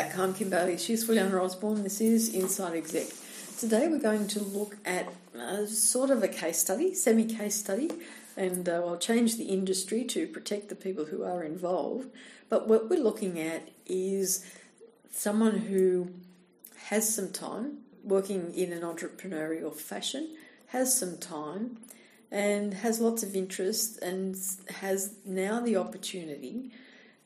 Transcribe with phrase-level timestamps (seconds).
[0.00, 0.18] Back.
[0.18, 0.78] I'm Kim Bailey.
[0.78, 1.82] She's Fuliana Osborne.
[1.82, 3.08] This is Inside Exec.
[3.58, 7.90] Today we're going to look at uh, sort of a case study, semi case study,
[8.34, 12.08] and uh, I'll change the industry to protect the people who are involved.
[12.48, 14.42] But what we're looking at is
[15.10, 16.12] someone who
[16.86, 20.34] has some time working in an entrepreneurial fashion,
[20.68, 21.76] has some time,
[22.30, 24.34] and has lots of interest, and
[24.76, 26.70] has now the opportunity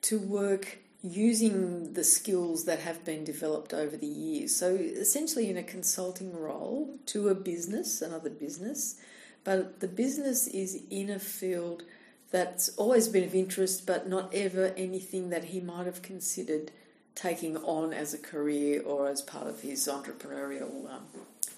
[0.02, 4.56] to work using the skills that have been developed over the years.
[4.56, 8.96] So, essentially, in a consulting role to a business, another business,
[9.45, 11.82] but the business is in a field
[12.30, 16.70] that's always been of interest, but not ever anything that he might have considered
[17.14, 21.02] taking on as a career or as part of his entrepreneurial um,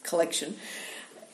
[0.03, 0.57] collection.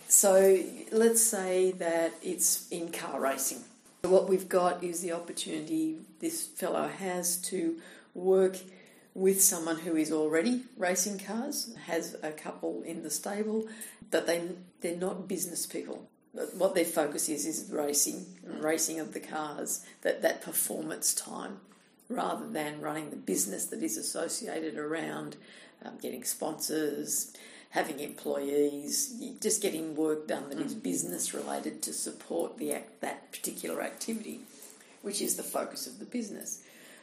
[0.07, 3.61] So, let's say that it's in car racing.
[4.03, 7.81] What we've got is the opportunity this fellow has to
[8.15, 8.59] work
[9.15, 13.67] with someone who is already racing cars, has a couple in the stable,
[14.11, 14.43] but they
[14.81, 16.09] they're not business people.
[16.57, 21.59] What their focus is is racing, racing of the cars, that that performance time,
[22.09, 25.37] rather than running the business that is associated around
[25.85, 27.35] um, getting sponsors,
[27.71, 33.31] having employees, just getting work done that is business related to support the act, that
[33.33, 34.41] particular activity,
[35.03, 36.63] which is the focus of the business.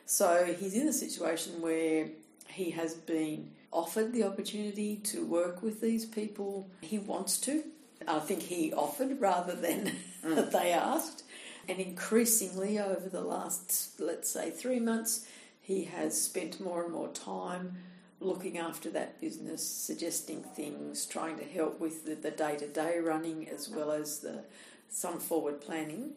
[0.10, 2.08] So he's in a situation where
[2.48, 6.68] he has been offered the opportunity to work with these people.
[6.82, 7.64] He wants to.
[8.08, 9.92] I think he offered rather than
[10.25, 10.36] mm.
[10.36, 11.25] that they asked.
[11.68, 15.28] And increasingly over the last, let's say, three months,
[15.62, 17.78] he has spent more and more time
[18.19, 23.48] looking after that business, suggesting things, trying to help with the day to day running
[23.48, 24.44] as well as the
[24.90, 26.14] some forward planning.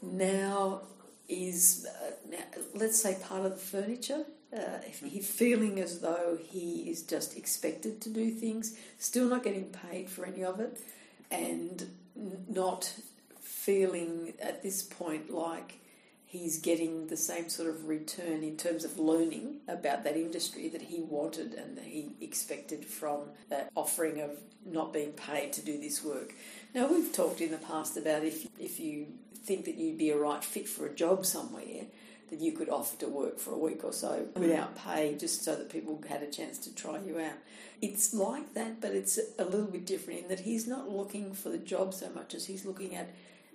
[0.00, 0.82] Now
[1.28, 2.10] is, uh,
[2.74, 4.24] let's say, part of the furniture.
[4.54, 9.42] Uh, if he's feeling as though he is just expected to do things, still not
[9.42, 10.78] getting paid for any of it,
[11.30, 11.88] and
[12.48, 12.92] not
[13.40, 15.78] feeling at this point like
[16.32, 20.80] he's getting the same sort of return in terms of learning about that industry that
[20.80, 23.20] he wanted and that he expected from
[23.50, 24.30] that offering of
[24.64, 26.32] not being paid to do this work.
[26.74, 29.08] Now, we've talked in the past about if, if you
[29.44, 31.84] think that you'd be a right fit for a job somewhere,
[32.30, 35.54] that you could offer to work for a week or so without pay just so
[35.54, 37.36] that people had a chance to try you out.
[37.82, 41.50] It's like that, but it's a little bit different in that he's not looking for
[41.50, 43.10] the job so much as he's looking at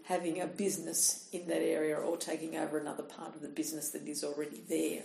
[0.07, 4.07] having a business in that area or taking over another part of the business that
[4.07, 5.03] is already there.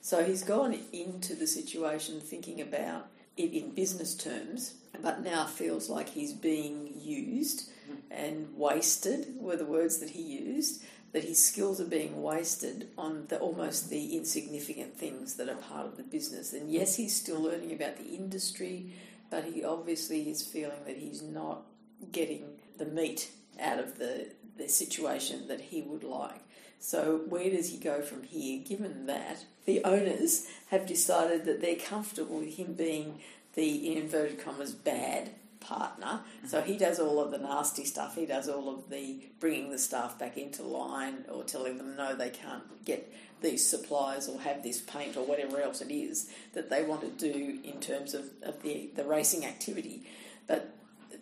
[0.00, 5.90] So he's gone into the situation thinking about it in business terms, but now feels
[5.90, 7.68] like he's being used
[8.10, 13.26] and wasted were the words that he used that his skills are being wasted on
[13.28, 17.40] the almost the insignificant things that are part of the business and yes he's still
[17.40, 18.92] learning about the industry
[19.30, 21.62] but he obviously is feeling that he's not
[22.10, 22.44] getting
[22.78, 23.30] the meat
[23.60, 26.40] out of the, the situation that he would like
[26.78, 31.76] so where does he go from here given that the owners have decided that they're
[31.76, 33.20] comfortable with him being
[33.54, 35.30] the in inverted commas bad
[35.66, 36.20] partner.
[36.46, 38.14] So he does all of the nasty stuff.
[38.14, 42.14] He does all of the bringing the staff back into line or telling them no,
[42.14, 43.12] they can't get
[43.42, 47.32] these supplies or have this paint or whatever else it is that they want to
[47.32, 50.06] do in terms of, of the, the racing activity.
[50.46, 50.74] But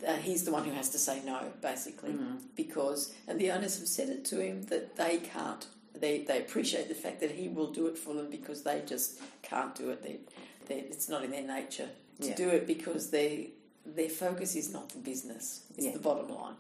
[0.07, 2.37] uh, he's the one who has to say no, basically, mm-hmm.
[2.57, 5.67] because, and the owners have said it to him that they can't.
[5.95, 9.21] They, they appreciate the fact that he will do it for them because they just
[9.43, 10.03] can't do it.
[10.03, 10.17] They,
[10.67, 11.89] they, it's not in their nature
[12.21, 12.35] to yeah.
[12.35, 13.51] do it because they
[13.87, 15.93] their focus is not the business, it's yeah.
[15.93, 16.55] the bottom line.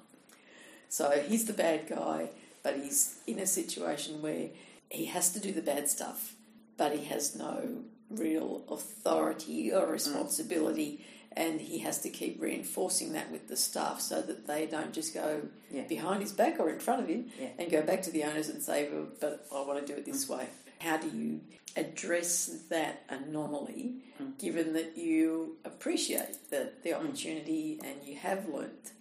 [0.89, 2.31] So he's the bad guy,
[2.63, 4.51] but he's in a situation where
[4.91, 6.35] he has to do the bad stuff,
[6.77, 11.01] but he has no real authority or responsibility.
[11.01, 11.01] Mm.
[11.37, 15.13] And he has to keep reinforcing that with the staff so that they don't just
[15.13, 15.83] go yeah.
[15.83, 17.49] behind his back or in front of him yeah.
[17.59, 20.05] and go back to the owners and say, well, but I want to do it
[20.05, 20.37] this mm.
[20.37, 20.47] way.
[20.81, 21.41] How do you
[21.77, 24.39] address that anomaly, mm.
[24.39, 26.97] given that you appreciate the, the mm.
[26.97, 28.93] opportunity and you have learnt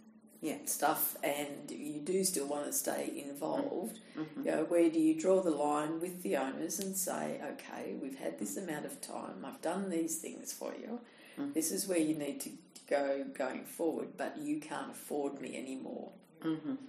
[0.41, 0.57] yeah.
[0.65, 4.23] stuff and you do still want to stay involved, mm.
[4.23, 4.45] mm-hmm.
[4.45, 8.17] you know, where do you draw the line with the owners and say, okay, we've
[8.17, 10.99] had this amount of time, I've done these things for you,
[11.39, 11.53] mm.
[11.53, 12.49] this is where you need to
[12.89, 16.11] go going forward, but you can't afford me anymore.
[16.43, 16.75] Mm-hmm.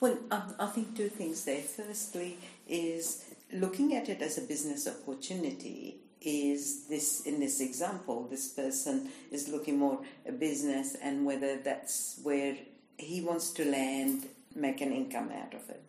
[0.00, 1.62] Well, I, I think two things there.
[1.62, 2.36] Firstly,
[2.68, 9.10] is looking at it as a business opportunity is this in this example this person
[9.30, 12.56] is looking more a business and whether that's where
[12.96, 15.82] he wants to land make an income out of it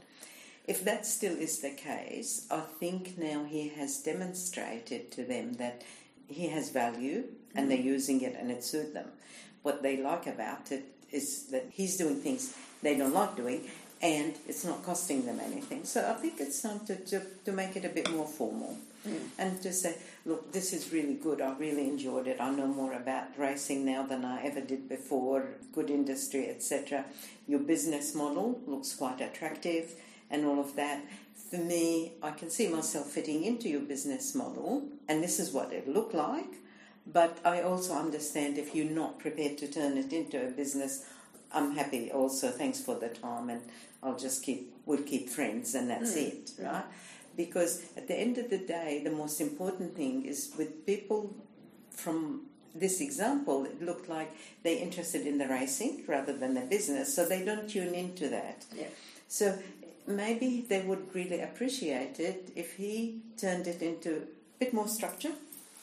[0.66, 5.84] if that still is the case, I think now he has demonstrated to them that
[6.28, 7.26] he has value
[7.56, 9.08] and they're using it and it suits them.
[9.62, 13.70] What they like about it is that he's doing things they don't like doing
[14.02, 15.86] and it's not costing them anything.
[15.86, 18.78] So I think it's time to, to, to make it a bit more formal
[19.08, 19.20] Mm.
[19.38, 21.42] and to say, look, this is really good.
[21.42, 22.40] I really enjoyed it.
[22.40, 25.46] I know more about racing now than I ever did before.
[25.74, 27.04] Good industry, etc.
[27.46, 29.96] Your business model looks quite attractive,
[30.30, 31.02] and all of that.
[31.52, 35.74] For me, I can see myself fitting into your business model, and this is what
[35.74, 36.54] it looked like.
[37.06, 41.06] But I also understand if you're not prepared to turn it into a business,
[41.52, 42.50] I'm happy also.
[42.50, 43.62] Thanks for the time, and
[44.02, 46.28] I'll just keep we'll keep friends, and that's Mm.
[46.28, 46.86] it, right?
[47.38, 51.34] Because at the end of the day, the most important thing is with people
[51.92, 54.32] from this example, it looked like
[54.64, 58.66] they're interested in the racing rather than the business, so they don't tune into that.
[58.76, 58.88] Yeah.
[59.28, 59.58] So
[60.08, 64.22] maybe they would really appreciate it if he turned it into a
[64.60, 65.34] bit more structure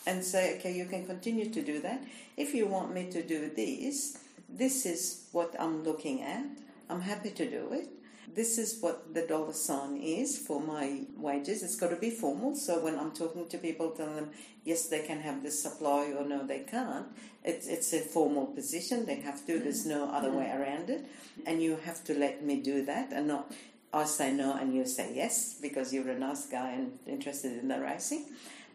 [0.07, 2.03] and say, okay, you can continue to do that.
[2.37, 4.19] If you want me to do this,
[4.49, 6.45] this is what I'm looking at.
[6.89, 7.89] I'm happy to do it.
[8.35, 11.63] This is what the dollar sign is for my wages.
[11.63, 12.55] It's got to be formal.
[12.55, 14.31] So when I'm talking to people, telling them
[14.65, 17.07] yes, they can have this supply or no, they can't.
[17.43, 19.07] It's it's a formal position.
[19.07, 19.59] They have to.
[19.59, 20.39] There's no other mm-hmm.
[20.39, 21.07] way around it,
[21.47, 23.53] and you have to let me do that and not.
[23.93, 27.67] I say no and you say yes because you're a nice guy and interested in
[27.67, 28.27] the racing.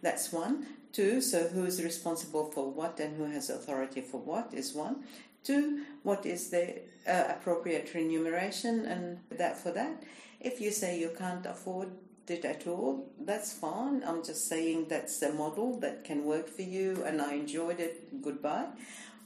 [0.06, 0.68] That's one.
[0.94, 4.98] Two, so who is responsible for what and who has authority for what is one.
[5.44, 10.04] Two, what is the uh, appropriate remuneration and that for that.
[10.40, 11.90] If you say you can't afford
[12.28, 14.04] it at all, that's fine.
[14.06, 18.22] I'm just saying that's a model that can work for you and I enjoyed it,
[18.22, 18.68] goodbye.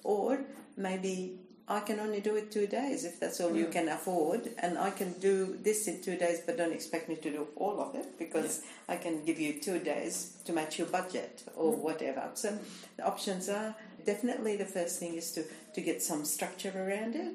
[0.06, 0.46] Or
[0.78, 1.40] maybe
[1.72, 4.90] I can only do it two days if that's all you can afford, and I
[4.90, 8.18] can do this in two days, but don't expect me to do all of it
[8.18, 11.78] because I can give you two days to match your budget or mm.
[11.78, 12.28] whatever.
[12.34, 12.58] So
[12.98, 15.44] the options are definitely the first thing is to,
[15.76, 17.34] to get some structure around it.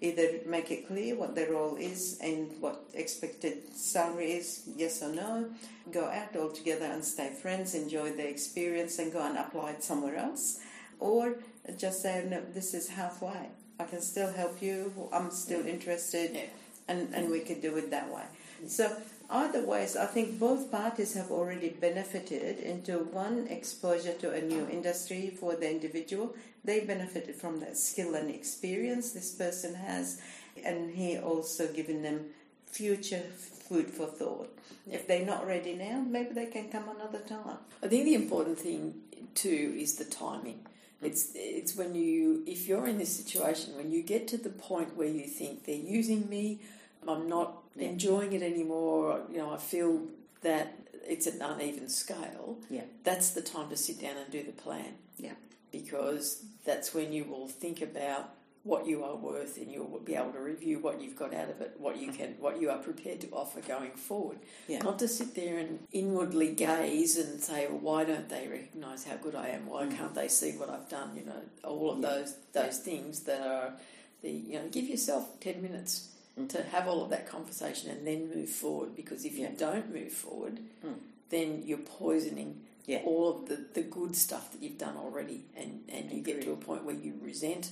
[0.00, 5.12] Either make it clear what the role is and what expected salary is, yes or
[5.12, 5.48] no.
[5.92, 9.84] Go out all together and stay friends, enjoy the experience, and go and apply it
[9.84, 10.58] somewhere else.
[10.98, 11.36] Or
[11.78, 13.48] just say, no, this is halfway.
[13.78, 14.92] I can still help you.
[15.12, 16.42] I'm still interested, Yeah.
[16.88, 18.24] and, and we could do it that way.
[18.66, 18.96] So
[19.30, 24.66] either ways, I think both parties have already benefited into one exposure to a new
[24.70, 26.34] industry for the individual.
[26.64, 30.20] They benefited from that skill and experience this person has,
[30.64, 32.26] and he also given them
[32.66, 33.22] future
[33.68, 34.56] food for thought.
[34.90, 37.58] If they're not ready now, maybe they can come another time.
[37.82, 38.94] I think the important thing
[39.34, 40.60] too is the timing.
[41.02, 44.96] It's it's when you if you're in this situation when you get to the point
[44.96, 46.60] where you think they're using me,
[47.06, 47.88] I'm not Yeah.
[47.90, 49.20] enjoying it anymore.
[49.30, 50.00] You know, I feel
[50.40, 50.66] that
[51.06, 52.58] it's an uneven scale.
[52.70, 52.84] Yeah.
[53.04, 54.94] That's the time to sit down and do the plan.
[55.18, 55.34] Yeah.
[55.72, 58.30] because that's when you will think about
[58.66, 61.60] what you are worth and you'll be able to review what you've got out of
[61.60, 62.16] it, what you mm-hmm.
[62.16, 64.38] can, what you are prepared to offer going forward.
[64.66, 64.82] Yeah.
[64.82, 69.16] Not to sit there and inwardly gaze and say, well, why don't they recognise how
[69.16, 69.66] good I am?
[69.66, 69.96] Why mm-hmm.
[69.96, 71.10] can't they see what I've done?
[71.16, 72.00] You know, all of.
[72.00, 72.08] Yeah.
[72.10, 73.74] those those things that are
[74.22, 76.08] the you know, give yourself ten minutes
[76.38, 76.48] mm.
[76.48, 78.96] to have all of that conversation and then move forward.
[78.96, 79.48] Because if you.
[79.56, 80.94] Don't move forward, Mm.
[81.30, 83.02] then you're poisoning Yeah.
[83.04, 86.52] all of the, the good stuff that you've done already, and, and you get to
[86.52, 87.70] a point where you resent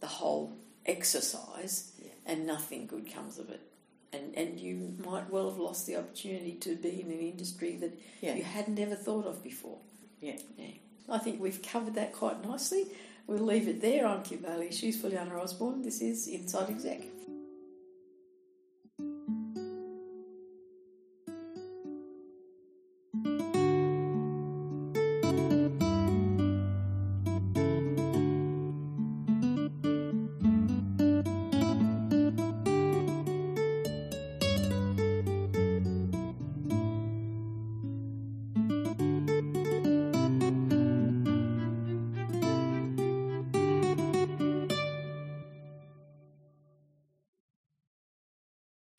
[0.00, 2.10] the whole exercise Yeah.
[2.26, 3.60] and nothing good comes of it.
[4.12, 7.98] And, and you might well have lost the opportunity to be in an industry that
[8.20, 8.34] Yeah.
[8.34, 9.78] you had never thought of before.
[10.20, 10.38] Yeah.
[10.58, 10.66] Yeah.
[11.08, 12.86] I think we've covered that quite nicely.
[13.26, 14.06] We'll leave it there.
[14.06, 14.72] I'm Kim Bailey.
[14.72, 15.82] She's Fuliana Osborne.
[15.82, 17.02] This is Inside Exec.